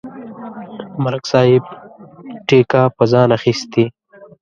ملک 1.03 1.23
صاحب 1.31 1.63
ټېکه 2.47 2.81
په 2.95 3.03
ځان 3.11 3.29
اخستې. 3.37 3.85